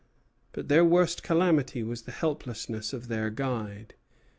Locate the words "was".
1.83-2.01